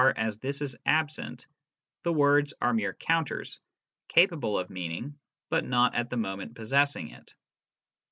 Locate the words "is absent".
0.63-1.45